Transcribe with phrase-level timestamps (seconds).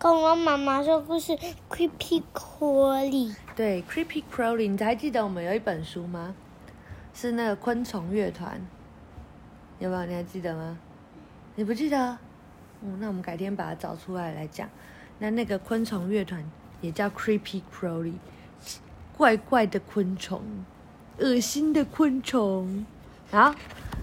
[0.00, 1.36] 恐龙妈妈说故事
[1.68, 3.34] ，Creepy Crawly。
[3.56, 6.36] 对，Creepy Crawly，你还记得我们有一本书吗？
[7.12, 8.64] 是那个昆虫乐团，
[9.80, 10.06] 有没有？
[10.06, 10.78] 你还记得吗？
[11.56, 12.16] 你不记得？
[12.80, 14.68] 嗯，那我们改天把它找出来来讲。
[15.18, 16.48] 那那个昆虫乐团
[16.80, 18.14] 也叫 Creepy Crawly，
[19.16, 20.40] 怪怪的昆虫，
[21.18, 22.86] 恶心的昆虫。
[23.32, 23.52] 好，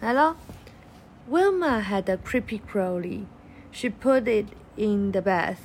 [0.00, 0.34] 来喽。
[1.30, 3.26] Wilma had a creepy crawly.
[3.70, 5.58] She put it in the bath.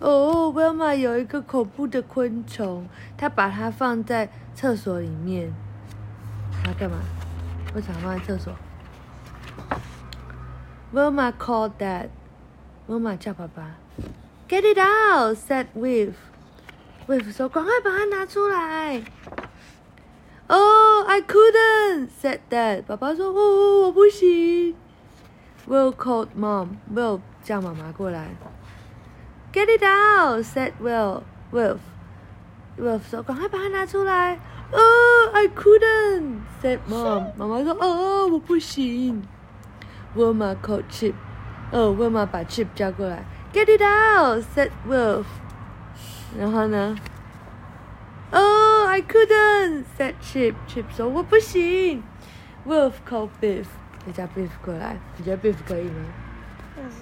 [0.00, 5.52] 哦，Wilma 有一个恐怖的昆虫，她把它放在厕所里面。
[6.64, 6.98] 她干嘛？
[7.74, 8.54] 为什么放在厕所
[10.94, 12.08] ？Wilma called Dad.
[12.88, 13.76] Wilma 叫爸爸。
[14.48, 16.14] Get it out, said Wilf.
[17.06, 19.02] Wilf 说：“赶快把它拿出来。”
[20.48, 22.82] Oh, I couldn't, said Dad.
[22.84, 24.74] 爸爸说：“哦，我不行。”
[25.68, 26.76] Will called Mom.
[26.94, 28.28] Will 叫妈妈过来。
[29.51, 31.23] Get it out, said Will.
[31.51, 31.79] Wolf.
[32.77, 34.39] Wolf 说：“赶快把它拿出来。”
[34.73, 37.31] Oh, I couldn't, said Mom.
[37.37, 39.21] 妈妈说：“哦，我不行。”
[40.15, 41.13] Wilma called Chip.
[41.71, 43.23] 哦，Wilma 把 Chip 叫过来。
[43.53, 45.25] Get it out, said Wolf.
[46.37, 46.95] 然后呢？
[48.31, 50.55] Oh, I couldn't, said Chip.
[50.67, 52.01] Chip 说：“我不行。”
[52.65, 53.65] Wolf called Biff.
[54.05, 54.97] 再叫 Biff 过来。
[55.17, 56.05] 你觉得 Biff 可以吗？
[56.75, 56.95] 不是。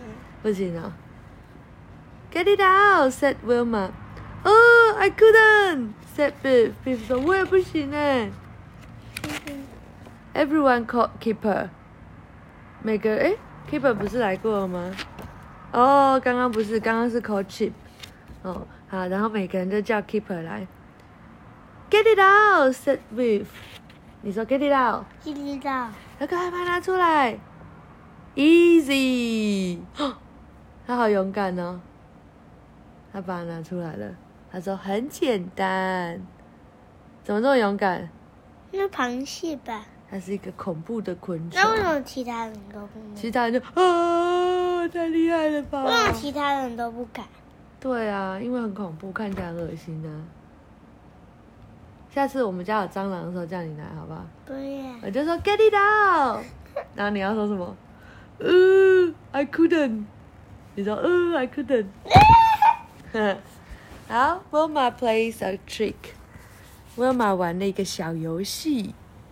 [0.44, 0.92] 不行啊。
[2.36, 3.92] Get it out, said Wilma.
[4.44, 6.74] Oh, I couldn't, said Biff.
[6.86, 8.32] Biff 说：“我也不行哎。”
[10.34, 11.70] Everyone called Keeper.
[12.82, 13.36] 每个哎，
[13.70, 14.92] Keeper 不是来过了吗？
[15.74, 17.74] 哦，刚刚不是，刚刚是 call Chip。
[18.44, 20.68] 哦，好，然后每个人都叫 Keeper 来。
[21.90, 23.48] Get it out, said Biff.
[24.22, 25.90] 你说 Get it out，知道。
[26.20, 27.38] 要赶快把它拿出来。
[28.36, 29.80] Easy，
[30.88, 31.82] 他好勇敢哦。
[33.17, 34.15] 他把它拿出来了。
[34.53, 36.21] 他说很简单。
[37.25, 38.07] 怎么这么勇敢？
[38.73, 39.87] 那螃蟹吧。
[40.11, 41.59] 它是一个恐怖的昆虫。
[41.59, 43.15] 那为什么其他人都不能？
[43.15, 45.83] 其他人就啊，太厉害了吧？
[45.85, 47.25] 为什么其他人都不敢？
[47.81, 50.13] 对啊，因为很恐怖，看起来很恶心啊。
[52.11, 54.27] 下次我们家有蟑螂的时候叫你来，好不好？
[54.45, 54.95] 对呀。
[55.03, 56.45] 我就说 get it out，
[56.95, 57.75] 然后你要说什么？
[58.41, 60.05] 呃，I couldn't。
[60.75, 61.87] 你说呃，I couldn't。
[64.08, 68.94] 好，Wilma plays a trick。Wilma 玩了一个小游戏。